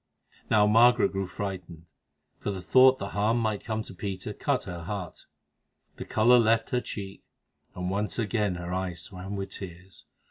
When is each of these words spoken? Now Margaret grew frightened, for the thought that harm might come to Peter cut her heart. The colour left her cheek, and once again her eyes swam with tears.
Now 0.49 0.65
Margaret 0.65 1.11
grew 1.11 1.27
frightened, 1.27 1.85
for 2.39 2.49
the 2.49 2.63
thought 2.63 2.97
that 2.97 3.09
harm 3.09 3.37
might 3.37 3.63
come 3.63 3.83
to 3.83 3.93
Peter 3.93 4.33
cut 4.33 4.63
her 4.63 4.81
heart. 4.85 5.27
The 5.97 6.05
colour 6.05 6.39
left 6.39 6.71
her 6.71 6.81
cheek, 6.81 7.21
and 7.75 7.91
once 7.91 8.17
again 8.17 8.55
her 8.55 8.73
eyes 8.73 8.99
swam 9.03 9.35
with 9.35 9.51
tears. 9.51 10.07